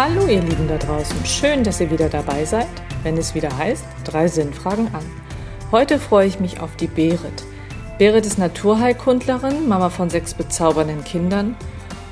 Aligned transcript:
Hallo 0.00 0.28
ihr 0.28 0.42
Lieben 0.42 0.68
da 0.68 0.78
draußen, 0.78 1.26
schön, 1.26 1.64
dass 1.64 1.80
ihr 1.80 1.90
wieder 1.90 2.08
dabei 2.08 2.44
seid, 2.44 2.68
wenn 3.02 3.16
es 3.16 3.34
wieder 3.34 3.58
heißt, 3.58 3.84
drei 4.04 4.28
Sinnfragen 4.28 4.86
an. 4.94 5.04
Heute 5.72 5.98
freue 5.98 6.28
ich 6.28 6.38
mich 6.38 6.60
auf 6.60 6.76
die 6.76 6.86
Berit. 6.86 7.42
Berit 7.98 8.24
ist 8.24 8.38
Naturheilkundlerin, 8.38 9.66
Mama 9.66 9.90
von 9.90 10.08
sechs 10.08 10.34
bezaubernden 10.34 11.02
Kindern 11.02 11.56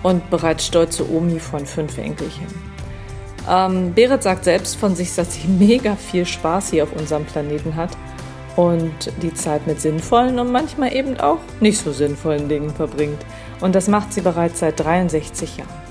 und 0.03 0.29
bereits 0.31 0.67
stolze 0.67 1.09
Omi 1.09 1.39
von 1.39 1.65
fünf 1.65 1.97
Enkelchen. 1.97 2.49
Ähm, 3.49 3.95
Berit 3.95 4.25
sagt 4.25 4.43
selbst 4.43 4.75
von 4.75 4.97
sich, 4.97 5.15
dass 5.15 5.35
sie 5.35 5.47
mega 5.61 5.95
viel 5.95 6.27
Spaß 6.27 6.71
hier 6.71 6.83
auf 6.83 6.93
unserem 6.93 7.25
Planeten 7.25 7.77
hat 7.77 7.91
und 8.57 9.13
die 9.23 9.33
Zeit 9.33 9.69
mit 9.69 9.81
sinnvollen 9.81 10.41
und 10.41 10.51
manchmal 10.51 10.93
eben 10.93 11.21
auch 11.21 11.39
nicht 11.61 11.79
so 11.79 11.93
sinnvollen 11.93 12.49
Dingen 12.49 12.75
verbringt. 12.75 13.25
Und 13.61 13.77
das 13.77 13.87
macht 13.87 14.13
sie 14.13 14.23
bereits 14.23 14.59
seit 14.59 14.81
63 14.81 15.59
Jahren. 15.59 15.86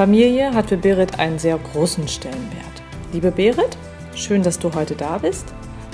Familie 0.00 0.54
hat 0.54 0.70
für 0.70 0.78
Berit 0.78 1.18
einen 1.18 1.38
sehr 1.38 1.58
großen 1.58 2.08
Stellenwert. 2.08 2.82
Liebe 3.12 3.30
Berit, 3.30 3.76
schön, 4.14 4.42
dass 4.42 4.58
du 4.58 4.72
heute 4.72 4.96
da 4.96 5.18
bist. 5.18 5.44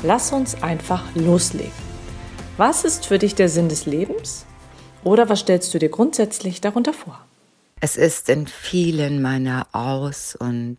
Lass 0.05 0.30
uns 0.30 0.62
einfach 0.62 1.12
loslegen. 1.16 1.73
Was 2.56 2.84
ist 2.84 3.06
für 3.06 3.19
dich 3.19 3.34
der 3.34 3.48
Sinn 3.48 3.69
des 3.69 3.84
Lebens? 3.84 4.46
Oder 5.02 5.29
was 5.29 5.41
stellst 5.41 5.74
du 5.74 5.80
dir 5.80 5.88
grundsätzlich 5.88 6.60
darunter 6.60 6.92
vor? 6.92 7.20
Es 7.80 7.96
ist 7.96 8.29
in 8.29 8.46
vielen 8.46 9.23
meiner 9.23 9.66
Aus- 9.73 10.37
und 10.37 10.79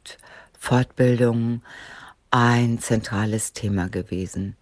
Fortbildungen 0.57 1.63
ein 2.31 2.79
zentrales 2.79 3.51
Thema 3.51 3.89
gewesen. 3.89 4.55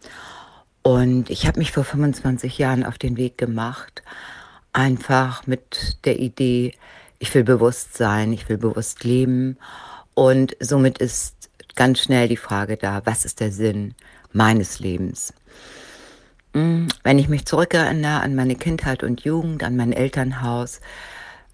Und 0.81 1.29
ich 1.29 1.45
habe 1.45 1.59
mich 1.59 1.71
vor 1.71 1.83
25 1.83 2.57
Jahren 2.57 2.83
auf 2.83 2.97
den 2.97 3.16
Weg 3.16 3.38
gemacht, 3.38 4.02
einfach 4.73 5.45
mit 5.45 6.00
der 6.05 6.17
Idee, 6.17 6.73
ich 7.19 7.33
will 7.33 7.44
bewusst 7.44 7.97
sein, 7.97 8.33
ich 8.33 8.47
will 8.49 8.58
bewusst 8.58 9.03
leben. 9.03 9.58
Und 10.13 10.55
somit 10.59 10.97
ist 10.97 11.49
ganz 11.75 11.99
schnell 11.99 12.27
die 12.27 12.38
Frage 12.38 12.77
da, 12.77 13.02
was 13.05 13.25
ist 13.25 13.39
der 13.39 13.52
Sinn 13.52 13.95
meines 14.31 14.80
Lebens? 14.80 15.33
Hm, 16.53 16.88
wenn 17.03 17.19
ich 17.19 17.27
mich 17.27 17.45
zurückerinnere 17.45 18.22
an 18.22 18.35
meine 18.35 18.55
Kindheit 18.55 19.03
und 19.03 19.22
Jugend, 19.22 19.63
an 19.63 19.75
mein 19.75 19.91
Elternhaus, 19.91 20.80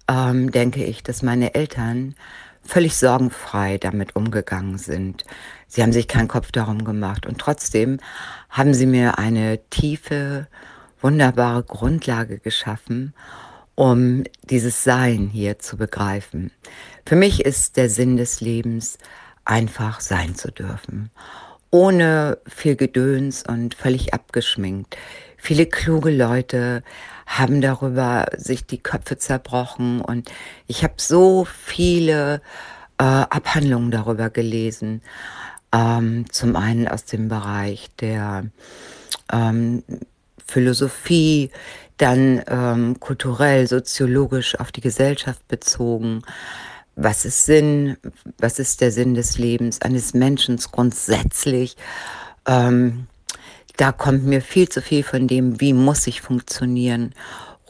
ähm, 0.08 0.50
denke 0.50 0.84
ich, 0.84 1.02
dass 1.02 1.22
meine 1.22 1.54
Eltern 1.54 2.14
völlig 2.64 2.96
sorgenfrei 2.96 3.78
damit 3.78 4.14
umgegangen 4.14 4.78
sind. 4.78 5.24
Sie 5.66 5.82
haben 5.82 5.92
sich 5.92 6.06
keinen 6.06 6.28
Kopf 6.28 6.52
darum 6.52 6.84
gemacht 6.84 7.26
und 7.26 7.38
trotzdem 7.38 7.98
haben 8.48 8.74
sie 8.74 8.86
mir 8.86 9.18
eine 9.18 9.58
tiefe, 9.70 10.46
wunderbare 11.00 11.64
Grundlage 11.64 12.38
geschaffen 12.38 13.14
um 13.74 14.24
dieses 14.42 14.84
Sein 14.84 15.28
hier 15.32 15.58
zu 15.58 15.76
begreifen. 15.76 16.50
Für 17.06 17.16
mich 17.16 17.44
ist 17.44 17.76
der 17.76 17.88
Sinn 17.88 18.16
des 18.16 18.40
Lebens 18.40 18.98
einfach 19.44 20.00
sein 20.00 20.34
zu 20.34 20.50
dürfen, 20.50 21.10
ohne 21.70 22.38
viel 22.46 22.76
Gedöns 22.76 23.42
und 23.46 23.74
völlig 23.74 24.14
abgeschminkt. 24.14 24.96
Viele 25.36 25.66
kluge 25.66 26.10
Leute 26.10 26.84
haben 27.26 27.60
darüber 27.60 28.26
sich 28.36 28.66
die 28.66 28.78
Köpfe 28.78 29.18
zerbrochen 29.18 30.00
und 30.00 30.30
ich 30.66 30.84
habe 30.84 30.94
so 30.98 31.44
viele 31.44 32.42
äh, 32.98 33.04
Abhandlungen 33.04 33.90
darüber 33.90 34.30
gelesen. 34.30 35.02
Ähm, 35.74 36.30
zum 36.30 36.54
einen 36.54 36.86
aus 36.86 37.06
dem 37.06 37.28
Bereich 37.28 37.90
der 37.98 38.44
ähm, 39.32 39.82
Philosophie, 40.52 41.50
dann 41.96 42.42
ähm, 42.48 43.00
kulturell, 43.00 43.66
soziologisch 43.66 44.58
auf 44.58 44.72
die 44.72 44.80
Gesellschaft 44.80 45.46
bezogen. 45.48 46.22
Was 46.94 47.24
ist 47.24 47.46
Sinn? 47.46 47.96
Was 48.38 48.58
ist 48.58 48.80
der 48.80 48.92
Sinn 48.92 49.14
des 49.14 49.38
Lebens 49.38 49.80
eines 49.80 50.12
Menschen 50.14 50.56
grundsätzlich? 50.58 51.76
Ähm, 52.46 53.06
da 53.76 53.92
kommt 53.92 54.24
mir 54.24 54.42
viel 54.42 54.68
zu 54.68 54.82
viel 54.82 55.02
von 55.02 55.26
dem, 55.26 55.60
wie 55.60 55.72
muss 55.72 56.06
ich 56.06 56.20
funktionieren, 56.20 57.14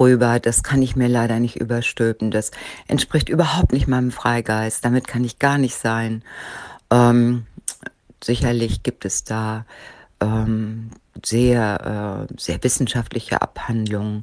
rüber. 0.01 0.41
Das 0.41 0.63
kann 0.63 0.83
ich 0.83 0.97
mir 0.97 1.09
leider 1.09 1.39
nicht 1.39 1.57
überstülpen. 1.57 2.31
Das 2.31 2.51
entspricht 2.89 3.29
überhaupt 3.29 3.73
nicht 3.73 3.87
meinem 3.87 4.11
Freigeist. 4.11 4.85
Damit 4.85 5.07
kann 5.07 5.25
ich 5.25 5.39
gar 5.39 5.59
nicht 5.59 5.77
sein. 5.77 6.25
Ähm, 6.91 7.47
sicherlich 8.23 8.83
gibt 8.83 9.05
es 9.05 9.25
da 9.25 9.67
ähm, 10.21 10.91
sehr, 11.25 12.27
äh, 12.31 12.35
sehr 12.39 12.63
wissenschaftliche 12.63 13.43
Abhandlungen. 13.43 14.23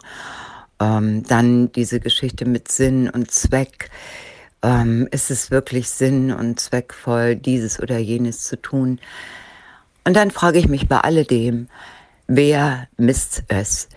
Ähm, 0.79 1.23
dann 1.23 1.71
diese 1.71 1.99
Geschichte 1.99 2.45
mit 2.45 2.71
Sinn 2.71 3.09
und 3.09 3.31
Zweck. 3.31 3.89
Ähm, 4.61 5.07
ist 5.11 5.31
es 5.31 5.51
wirklich 5.51 5.89
Sinn 5.89 6.31
und 6.31 6.59
zweckvoll, 6.59 7.35
dieses 7.35 7.79
oder 7.79 7.97
jenes 7.97 8.43
zu 8.43 8.61
tun? 8.61 8.99
Und 10.03 10.15
dann 10.15 10.31
frage 10.31 10.59
ich 10.59 10.67
mich 10.67 10.87
bei 10.87 10.99
alledem, 10.99 11.67
wer 12.27 12.87
misst 12.97 13.43
es? 13.47 13.89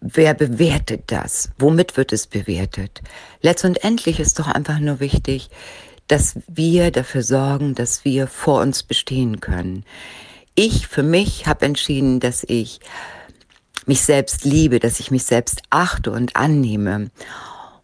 Wer 0.00 0.34
bewertet 0.34 1.04
das? 1.08 1.50
Womit 1.58 1.96
wird 1.96 2.12
es 2.12 2.26
bewertet? 2.26 3.02
Letztendlich 3.42 4.18
ist 4.18 4.38
doch 4.38 4.48
einfach 4.48 4.78
nur 4.78 5.00
wichtig, 5.00 5.50
dass 6.08 6.38
wir 6.48 6.90
dafür 6.90 7.22
sorgen, 7.22 7.74
dass 7.74 8.04
wir 8.04 8.26
vor 8.28 8.60
uns 8.60 8.82
bestehen 8.82 9.40
können 9.40 9.84
ich 10.56 10.88
für 10.88 11.04
mich 11.04 11.46
habe 11.46 11.64
entschieden, 11.64 12.18
dass 12.18 12.44
ich 12.44 12.80
mich 13.86 14.02
selbst 14.02 14.44
liebe, 14.44 14.80
dass 14.80 14.98
ich 14.98 15.12
mich 15.12 15.22
selbst 15.22 15.62
achte 15.70 16.10
und 16.10 16.34
annehme 16.34 17.10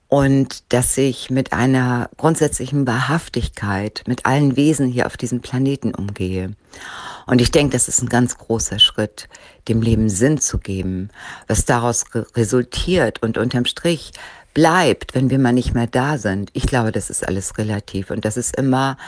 und 0.08 0.64
dass 0.72 0.98
ich 0.98 1.30
mit 1.30 1.52
einer 1.52 2.10
grundsätzlichen 2.16 2.86
Wahrhaftigkeit 2.86 4.02
mit 4.06 4.26
allen 4.26 4.56
Wesen 4.56 4.88
hier 4.88 5.06
auf 5.06 5.16
diesem 5.16 5.40
Planeten 5.40 5.94
umgehe. 5.94 6.52
Und 7.26 7.40
ich 7.40 7.50
denke, 7.50 7.72
das 7.72 7.88
ist 7.88 8.02
ein 8.02 8.08
ganz 8.08 8.36
großer 8.36 8.78
Schritt, 8.78 9.28
dem 9.68 9.80
Leben 9.80 10.08
Sinn 10.08 10.38
zu 10.38 10.58
geben, 10.58 11.10
was 11.46 11.64
daraus 11.64 12.04
resultiert 12.34 13.22
und 13.22 13.38
unterm 13.38 13.64
Strich 13.64 14.12
bleibt, 14.54 15.14
wenn 15.14 15.30
wir 15.30 15.38
mal 15.38 15.52
nicht 15.52 15.72
mehr 15.72 15.86
da 15.86 16.18
sind. 16.18 16.50
Ich 16.52 16.66
glaube, 16.66 16.92
das 16.92 17.08
ist 17.08 17.26
alles 17.26 17.56
relativ 17.58 18.10
und 18.10 18.24
das 18.24 18.36
ist 18.36 18.56
immer 18.56 18.98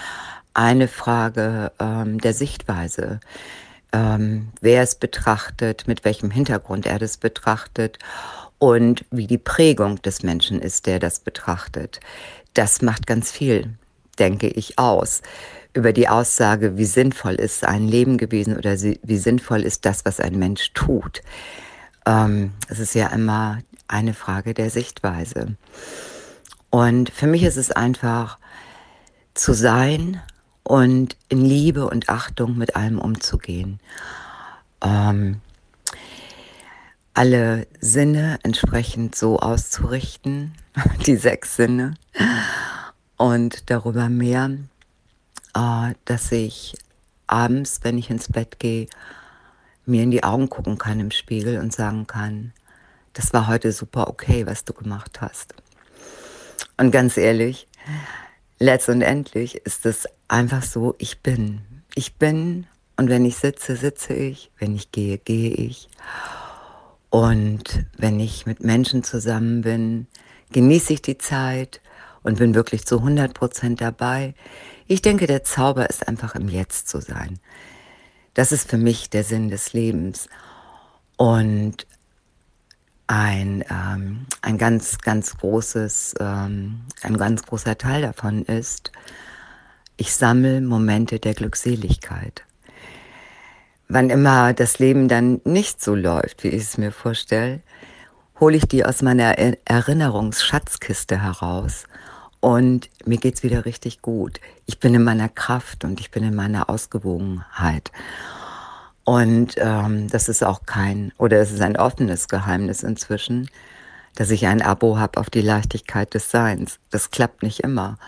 eine 0.55 0.89
Frage 0.89 1.73
ähm, 1.79 2.21
der 2.21 2.33
Sichtweise. 2.33 3.21
Ähm, 3.93 4.49
wer 4.61 4.83
es 4.83 4.95
betrachtet, 4.95 5.87
mit 5.87 6.05
welchem 6.05 6.31
Hintergrund 6.31 6.87
er 6.87 6.99
das 6.99 7.17
betrachtet 7.17 7.99
und 8.59 9.05
wie 9.11 9.27
die 9.27 9.39
Prägung 9.39 10.01
des 10.03 10.23
Menschen 10.23 10.61
ist, 10.61 10.87
der 10.87 10.99
das 10.99 11.21
betrachtet. 11.21 12.01
Das 12.55 12.83
macht 12.83 13.07
ganz 13.07 13.31
viel, 13.31 13.75
denke 14.19 14.49
ich, 14.49 14.79
aus 14.79 15.23
über 15.75 15.93
die 15.93 16.09
Aussage, 16.09 16.77
wie 16.77 16.85
sinnvoll 16.85 17.35
ist 17.35 17.65
ein 17.65 17.89
Leben 17.89 18.17
gewesen 18.17 18.57
oder 18.57 18.81
wie 18.81 19.19
sinnvoll 19.19 19.63
ist 19.63 19.85
das, 19.85 20.05
was 20.05 20.21
ein 20.21 20.39
Mensch 20.39 20.73
tut. 20.73 21.21
Ähm, 22.07 22.53
es 22.69 22.79
ist 22.79 22.95
ja 22.95 23.09
immer 23.09 23.59
eine 23.89 24.15
Frage 24.15 24.55
der 24.55 24.71
Sichtweise. 24.71 25.57
Und 26.71 27.11
für 27.11 27.27
mich 27.27 27.43
ist 27.43 27.57
es 27.57 27.73
einfach 27.73 28.39
zu 29.35 29.53
sein 29.53 30.23
und 30.65 31.17
in 31.29 31.45
Liebe 31.45 31.87
und 31.87 32.09
Achtung 32.09 32.57
mit 32.57 32.75
allem 32.75 32.99
umzugehen. 32.99 33.79
Ähm, 34.83 35.41
alle 37.13 37.67
Sinne 37.81 38.39
entsprechend 38.43 39.15
so 39.15 39.39
auszurichten, 39.39 40.55
die 41.07 41.17
sechs 41.17 41.57
Sinne, 41.57 41.95
und 43.17 43.71
darüber 43.71 44.09
mehr, 44.09 44.51
äh, 45.55 45.95
dass 46.05 46.33
ich 46.33 46.77
abends, 47.27 47.81
wenn 47.83 47.99
ich 47.99 48.11
ins 48.11 48.31
Bett 48.31 48.59
gehe, 48.59 48.89
mir 49.87 50.03
in 50.03 50.11
die 50.11 50.25
Augen 50.25 50.49
gucken 50.49 50.79
kann 50.79 50.99
im 50.99 51.11
Spiegel 51.11 51.59
und 51.61 51.73
sagen 51.73 52.07
kann, 52.07 52.53
das 53.13 53.33
war 53.33 53.47
heute 53.47 53.71
super 53.71 54.09
okay, 54.09 54.47
was 54.47 54.65
du 54.65 54.73
gemacht 54.73 55.21
hast. 55.21 55.55
Und 56.77 56.91
ganz 56.91 57.17
ehrlich, 57.17 57.69
letztendlich 58.59 59.57
ist 59.57 59.87
es 59.87 60.07
einfach 60.29 60.63
so, 60.63 60.95
ich 60.99 61.21
bin. 61.21 61.61
Ich 61.95 62.15
bin 62.17 62.67
und 62.97 63.09
wenn 63.09 63.25
ich 63.25 63.37
sitze, 63.37 63.77
sitze 63.77 64.15
ich. 64.15 64.51
Wenn 64.59 64.75
ich 64.75 64.93
gehe, 64.93 65.19
gehe 65.19 65.51
ich. 65.51 65.89
Und 67.11 67.87
wenn 67.97 68.19
ich 68.21 68.47
mit 68.47 68.63
Menschen 68.63 69.05
zusammen 69.05 69.63
bin, 69.63 70.07
genieße 70.53 70.95
ich 70.95 71.03
die 71.03 71.19
Zeit 71.19 71.81
und 72.23 72.39
bin 72.39 72.55
wirklich 72.55 72.87
zu 72.87 72.99
100 72.99 73.35
Prozent 73.35 73.81
dabei. 73.81 74.35
Ich 74.87 75.03
denke, 75.03 75.27
der 75.27 75.45
Zauber 75.45 75.89
ist 75.89 76.09
einfach 76.09 76.35
im 76.35 76.49
Jetzt 76.49 76.89
zu 76.89 77.01
sein. 77.01 77.39
Das 78.35 78.51
ist 78.51 78.69
für 78.69 78.79
mich 78.79 79.11
der 79.11 79.25
Sinn 79.25 79.49
des 79.49 79.73
Lebens. 79.73 80.29
Und 81.17 81.87
ein, 83.07 83.65
ähm, 83.71 84.27
ein 84.43 84.59
ganz, 84.59 84.99
ganz 84.99 85.37
großes, 85.37 86.15
ähm, 86.21 86.81
ein 87.03 87.17
ganz 87.17 87.43
großer 87.43 87.77
Teil 87.77 88.03
davon 88.03 88.45
ist, 88.45 88.93
ich 89.97 90.15
sammle 90.15 90.61
Momente 90.61 91.21
der 91.21 91.35
Glückseligkeit. 91.35 92.45
Wann 93.89 94.11
immer 94.11 94.55
das 94.55 94.79
Leben 94.79 95.09
dann 95.09 95.41
nicht 95.45 95.83
so 95.83 95.95
läuft, 95.95 96.43
wie 96.43 96.49
ich 96.49 96.63
es 96.63 96.79
mir 96.79 96.91
vorstelle, 96.91 97.61
hole 98.41 98.57
ich 98.57 98.67
die 98.67 98.85
aus 98.85 99.03
meiner 99.03 99.39
Erinnerungsschatzkiste 99.39 101.23
heraus 101.23 101.85
und 102.41 102.91
mir 103.07 103.19
geht's 103.19 103.43
wieder 103.43 103.65
richtig 103.65 104.03
gut. 104.03 104.41
Ich 104.67 104.81
bin 104.81 104.95
in 104.95 105.05
meiner 105.05 105.29
Kraft 105.29 105.85
und 105.85 106.01
ich 106.01 106.11
bin 106.11 106.25
in 106.25 106.35
meiner 106.35 106.69
Ausgewogenheit. 106.69 107.93
Und 109.05 109.55
ähm, 109.59 110.09
das 110.09 110.29
ist 110.29 110.43
auch 110.43 110.65
kein, 110.65 111.13
oder 111.19 111.39
es 111.39 111.53
ist 111.53 111.61
ein 111.61 111.77
offenes 111.77 112.29
Geheimnis 112.29 112.83
inzwischen, 112.83 113.51
dass 114.15 114.31
ich 114.31 114.47
ein 114.47 114.63
Abo 114.63 114.99
habe 114.99 115.21
auf 115.21 115.29
die 115.29 115.43
Leichtigkeit 115.43 116.15
des 116.15 116.31
Seins. 116.31 116.79
Das 116.91 117.11
klappt 117.11 117.43
nicht 117.43 117.61
immer, 117.61 117.99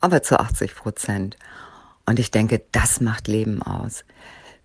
aber 0.00 0.22
zu 0.22 0.38
80 0.38 0.74
Prozent. 0.74 1.36
Und 2.06 2.18
ich 2.18 2.30
denke, 2.30 2.62
das 2.72 3.00
macht 3.00 3.28
Leben 3.28 3.62
aus. 3.62 4.04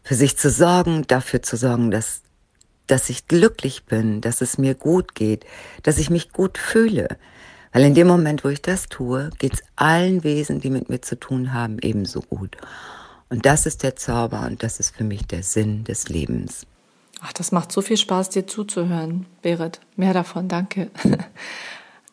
Für 0.03 0.15
sich 0.15 0.37
zu 0.37 0.49
sorgen, 0.49 1.05
dafür 1.07 1.41
zu 1.41 1.55
sorgen, 1.55 1.91
dass, 1.91 2.21
dass 2.87 3.09
ich 3.09 3.27
glücklich 3.27 3.85
bin, 3.85 4.19
dass 4.19 4.41
es 4.41 4.57
mir 4.57 4.75
gut 4.75 5.15
geht, 5.15 5.45
dass 5.83 5.97
ich 5.97 6.09
mich 6.09 6.33
gut 6.33 6.57
fühle, 6.57 7.17
weil 7.71 7.83
in 7.83 7.93
dem 7.93 8.07
Moment, 8.07 8.43
wo 8.43 8.49
ich 8.49 8.61
das 8.61 8.89
tue, 8.89 9.29
geht 9.37 9.53
es 9.53 9.63
allen 9.75 10.23
Wesen, 10.23 10.59
die 10.59 10.71
mit 10.71 10.89
mir 10.89 11.01
zu 11.01 11.17
tun 11.17 11.53
haben, 11.53 11.77
ebenso 11.81 12.21
gut. 12.21 12.57
Und 13.29 13.45
das 13.45 13.65
ist 13.65 13.83
der 13.83 13.95
Zauber 13.95 14.41
und 14.41 14.63
das 14.63 14.79
ist 14.79 14.95
für 14.95 15.03
mich 15.03 15.27
der 15.27 15.43
Sinn 15.43 15.83
des 15.83 16.09
Lebens. 16.09 16.65
Ach, 17.21 17.33
das 17.33 17.51
macht 17.51 17.71
so 17.71 17.81
viel 17.81 17.97
Spaß, 17.97 18.29
dir 18.29 18.47
zuzuhören, 18.47 19.25
Berit. 19.41 19.79
Mehr 19.95 20.13
davon, 20.13 20.47
danke. 20.47 20.89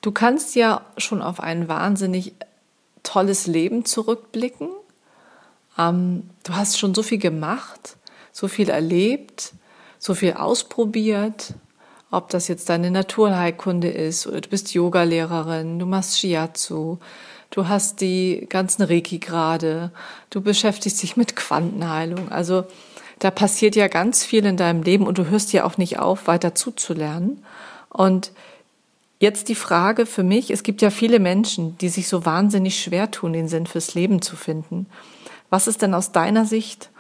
Du 0.03 0.13
kannst 0.13 0.55
ja 0.55 0.83
schon 0.99 1.21
auf 1.21 1.41
ein 1.41 1.67
wahnsinnig 1.67 2.35
tolles 3.03 3.49
Leben 3.49 3.85
zurückblicken. 3.85 4.69
Ähm, 5.77 6.31
du 6.45 6.55
hast 6.55 6.79
schon 6.79 6.95
so 6.95 7.03
viel 7.03 7.19
gemacht, 7.19 7.97
so 8.31 8.47
viel 8.47 8.69
erlebt, 8.69 9.55
so 9.99 10.15
viel 10.15 10.35
ausprobiert 10.35 11.55
ob 12.11 12.31
das 12.31 12.49
jetzt 12.49 12.69
deine 12.69 12.91
Naturheilkunde 12.91 13.89
ist 13.89 14.27
oder 14.27 14.41
du 14.41 14.49
bist 14.49 14.73
Yogalehrerin, 14.75 15.79
du 15.79 15.87
machst 15.87 16.19
Shiatsu, 16.19 16.99
du 17.51 17.69
hast 17.69 18.01
die 18.01 18.47
ganzen 18.49 18.83
Reiki 18.83 19.19
gerade, 19.19 19.91
du 20.31 20.41
beschäftigst 20.41 21.03
dich 21.03 21.17
mit 21.17 21.37
Quantenheilung. 21.37 22.31
Also 22.31 22.65
da 23.19 23.31
passiert 23.31 23.77
ja 23.77 23.89
ganz 23.89 24.25
viel 24.25 24.45
in 24.45 24.57
deinem 24.57 24.83
Leben 24.83 25.07
und 25.07 25.19
du 25.19 25.27
hörst 25.27 25.53
ja 25.53 25.65
auch 25.65 25.79
nicht 25.79 25.99
auf, 25.99 26.27
weiter 26.27 26.55
zuzulernen. 26.55 27.45
Und 27.89 28.33
jetzt 29.19 29.49
die 29.49 29.55
Frage 29.55 30.07
für 30.07 30.23
mich, 30.23 30.51
es 30.51 30.63
gibt 30.63 30.83
ja 30.83 30.91
viele 30.91 31.19
Menschen, 31.19 31.79
die 31.79 31.89
sich 31.89 32.09
so 32.09 32.27
wahnsinnig 32.27 32.81
schwer 32.81 33.11
tun, 33.11 33.33
den 33.33 33.49
Sinn 33.49 33.67
fürs 33.67 33.95
Leben 33.95 34.21
zu 34.21 34.37
finden. 34.37 34.87
Was 35.49 35.67
ist 35.67 35.83
denn 35.83 35.95
aus 35.95 36.13
deiner 36.13 36.45
Sicht 36.45 36.91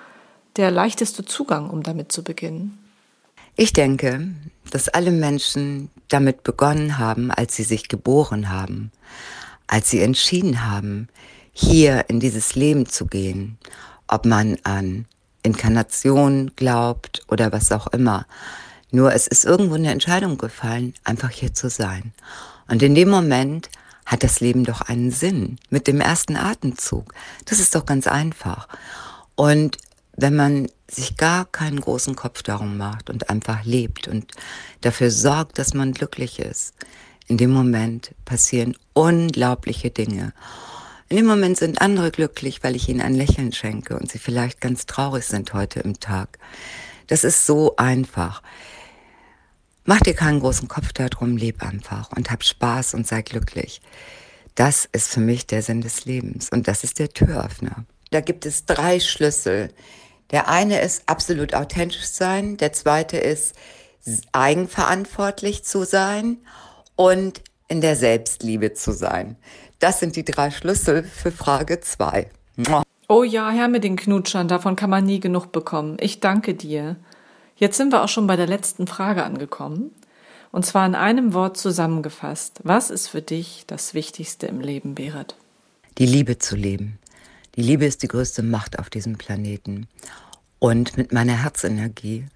der 0.56 0.70
leichteste 0.70 1.24
Zugang, 1.24 1.68
um 1.68 1.82
damit 1.82 2.12
zu 2.12 2.22
beginnen? 2.22 2.78
Ich 3.56 3.72
denke, 3.72 4.28
dass 4.70 4.88
alle 4.88 5.10
Menschen 5.10 5.90
damit 6.08 6.42
begonnen 6.42 6.98
haben, 6.98 7.30
als 7.30 7.56
sie 7.56 7.62
sich 7.62 7.88
geboren 7.88 8.50
haben, 8.50 8.90
als 9.66 9.90
sie 9.90 10.00
entschieden 10.00 10.64
haben, 10.64 11.08
hier 11.52 12.04
in 12.08 12.20
dieses 12.20 12.54
Leben 12.54 12.86
zu 12.86 13.06
gehen, 13.06 13.58
ob 14.08 14.26
man 14.26 14.58
an 14.62 15.06
Inkarnation 15.42 16.52
glaubt 16.56 17.22
oder 17.28 17.52
was 17.52 17.72
auch 17.72 17.86
immer. 17.88 18.26
Nur 18.90 19.12
es 19.12 19.26
ist 19.26 19.44
irgendwo 19.44 19.74
eine 19.74 19.90
Entscheidung 19.90 20.38
gefallen, 20.38 20.94
einfach 21.04 21.30
hier 21.30 21.54
zu 21.54 21.70
sein. 21.70 22.12
Und 22.68 22.82
in 22.82 22.94
dem 22.94 23.08
Moment 23.08 23.70
hat 24.04 24.22
das 24.22 24.40
Leben 24.40 24.64
doch 24.64 24.82
einen 24.82 25.10
Sinn 25.10 25.58
mit 25.70 25.86
dem 25.86 26.00
ersten 26.00 26.36
Atemzug. 26.36 27.12
Das 27.44 27.58
ist 27.58 27.74
doch 27.74 27.86
ganz 27.86 28.06
einfach. 28.06 28.68
Und 29.34 29.78
wenn 30.16 30.36
man 30.36 30.68
sich 30.88 31.16
gar 31.16 31.44
keinen 31.44 31.80
großen 31.80 32.16
Kopf 32.16 32.42
darum 32.42 32.76
macht 32.76 33.10
und 33.10 33.28
einfach 33.28 33.64
lebt 33.64 34.08
und 34.08 34.32
dafür 34.80 35.10
sorgt, 35.10 35.58
dass 35.58 35.74
man 35.74 35.92
glücklich 35.92 36.38
ist, 36.38 36.74
in 37.26 37.36
dem 37.36 37.50
Moment 37.50 38.14
passieren 38.24 38.76
unglaubliche 38.96 39.90
Dinge. 39.90 40.32
In 41.08 41.18
dem 41.18 41.26
Moment 41.26 41.58
sind 41.58 41.80
andere 41.80 42.10
glücklich, 42.10 42.64
weil 42.64 42.74
ich 42.74 42.88
ihnen 42.88 43.02
ein 43.02 43.14
Lächeln 43.14 43.52
schenke 43.52 43.96
und 43.96 44.10
sie 44.10 44.18
vielleicht 44.18 44.60
ganz 44.60 44.86
traurig 44.86 45.24
sind 45.26 45.52
heute 45.52 45.80
im 45.80 46.00
Tag. 46.00 46.38
Das 47.06 47.22
ist 47.22 47.46
so 47.46 47.76
einfach. 47.76 48.42
Mach 49.84 50.00
dir 50.00 50.14
keinen 50.14 50.40
großen 50.40 50.66
Kopf 50.66 50.92
darum, 50.92 51.36
leb 51.36 51.62
einfach 51.62 52.10
und 52.16 52.30
hab 52.30 52.42
Spaß 52.42 52.94
und 52.94 53.06
sei 53.06 53.22
glücklich. 53.22 53.80
Das 54.56 54.88
ist 54.90 55.08
für 55.08 55.20
mich 55.20 55.46
der 55.46 55.62
Sinn 55.62 55.82
des 55.82 56.06
Lebens 56.06 56.48
und 56.48 56.66
das 56.66 56.82
ist 56.82 56.98
der 56.98 57.10
Türöffner. 57.10 57.84
Da 58.10 58.20
gibt 58.20 58.46
es 58.46 58.64
drei 58.64 58.98
Schlüssel, 58.98 59.72
der 60.30 60.48
eine 60.48 60.80
ist 60.80 61.02
absolut 61.06 61.54
authentisch 61.54 62.06
sein, 62.06 62.56
der 62.56 62.72
zweite 62.72 63.18
ist 63.18 63.54
eigenverantwortlich 64.32 65.64
zu 65.64 65.84
sein 65.84 66.38
und 66.96 67.42
in 67.68 67.80
der 67.80 67.96
Selbstliebe 67.96 68.74
zu 68.74 68.92
sein. 68.92 69.36
Das 69.78 70.00
sind 70.00 70.16
die 70.16 70.24
drei 70.24 70.50
Schlüssel 70.50 71.02
für 71.02 71.32
Frage 71.32 71.80
zwei. 71.80 72.30
Oh 73.08 73.22
ja, 73.22 73.50
Herr 73.50 73.68
mit 73.68 73.84
den 73.84 73.96
Knutschern, 73.96 74.48
davon 74.48 74.76
kann 74.76 74.90
man 74.90 75.04
nie 75.04 75.20
genug 75.20 75.52
bekommen. 75.52 75.96
Ich 76.00 76.20
danke 76.20 76.54
dir. 76.54 76.96
Jetzt 77.56 77.76
sind 77.76 77.92
wir 77.92 78.02
auch 78.02 78.08
schon 78.08 78.26
bei 78.26 78.36
der 78.36 78.46
letzten 78.46 78.86
Frage 78.86 79.24
angekommen. 79.24 79.90
Und 80.52 80.64
zwar 80.64 80.86
in 80.86 80.94
einem 80.94 81.34
Wort 81.34 81.56
zusammengefasst. 81.56 82.60
Was 82.62 82.90
ist 82.90 83.08
für 83.08 83.20
dich 83.20 83.64
das 83.66 83.94
Wichtigste 83.94 84.46
im 84.46 84.60
Leben, 84.60 84.94
Berit? 84.94 85.36
Die 85.98 86.06
Liebe 86.06 86.38
zu 86.38 86.56
leben. 86.56 86.98
Die 87.56 87.62
Liebe 87.62 87.84
ist 87.84 88.02
die 88.02 88.08
größte 88.08 88.42
Macht 88.42 88.78
auf 88.78 88.88
diesem 88.88 89.18
Planeten. 89.18 89.86
Und 90.58 90.96
mit 90.96 91.12
meiner 91.12 91.42
Herzenergie 91.42 92.26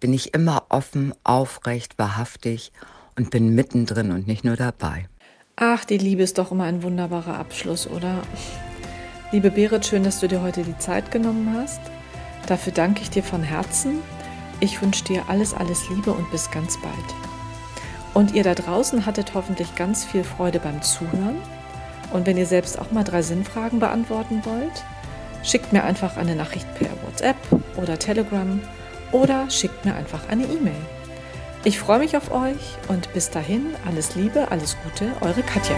bin 0.00 0.12
ich 0.12 0.34
immer 0.34 0.66
offen, 0.68 1.14
aufrecht, 1.24 1.98
wahrhaftig 1.98 2.72
und 3.16 3.30
bin 3.30 3.54
mittendrin 3.54 4.12
und 4.12 4.26
nicht 4.26 4.44
nur 4.44 4.56
dabei. 4.56 5.08
Ach, 5.56 5.84
die 5.84 5.98
Liebe 5.98 6.22
ist 6.22 6.38
doch 6.38 6.52
immer 6.52 6.64
ein 6.64 6.82
wunderbarer 6.82 7.38
Abschluss, 7.38 7.86
oder? 7.86 8.22
Liebe 9.32 9.50
Berit, 9.50 9.86
schön, 9.86 10.04
dass 10.04 10.20
du 10.20 10.28
dir 10.28 10.42
heute 10.42 10.62
die 10.62 10.78
Zeit 10.78 11.10
genommen 11.10 11.54
hast. 11.56 11.80
Dafür 12.46 12.72
danke 12.72 13.02
ich 13.02 13.10
dir 13.10 13.22
von 13.22 13.42
Herzen. 13.42 13.98
Ich 14.60 14.80
wünsche 14.80 15.04
dir 15.04 15.24
alles, 15.28 15.54
alles 15.54 15.88
Liebe 15.88 16.12
und 16.12 16.30
bis 16.30 16.50
ganz 16.50 16.78
bald. 16.80 16.94
Und 18.14 18.34
ihr 18.34 18.44
da 18.44 18.54
draußen 18.54 19.04
hattet 19.04 19.34
hoffentlich 19.34 19.74
ganz 19.74 20.04
viel 20.04 20.24
Freude 20.24 20.60
beim 20.60 20.80
Zuhören. 20.82 21.36
Und 22.12 22.26
wenn 22.26 22.36
ihr 22.36 22.46
selbst 22.46 22.78
auch 22.78 22.92
mal 22.92 23.04
drei 23.04 23.22
Sinnfragen 23.22 23.80
beantworten 23.80 24.42
wollt, 24.44 24.84
schickt 25.42 25.72
mir 25.72 25.84
einfach 25.84 26.16
eine 26.16 26.36
Nachricht 26.36 26.66
per 26.74 26.90
WhatsApp 27.04 27.36
oder 27.76 27.98
Telegram 27.98 28.60
oder 29.12 29.50
schickt 29.50 29.84
mir 29.84 29.94
einfach 29.94 30.28
eine 30.28 30.44
E-Mail. 30.44 30.95
Ich 31.66 31.80
freue 31.80 31.98
mich 31.98 32.16
auf 32.16 32.30
euch 32.30 32.76
und 32.86 33.12
bis 33.12 33.30
dahin 33.30 33.74
alles 33.88 34.14
Liebe, 34.14 34.52
alles 34.52 34.76
Gute, 34.84 35.10
eure 35.20 35.42
Katja. 35.42 35.74